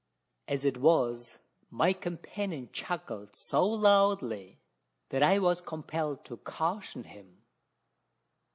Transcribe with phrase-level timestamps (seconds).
[0.47, 1.37] As it was,
[1.69, 4.57] my companion chuckled so loudly,
[5.09, 7.43] that I was compelled to caution him.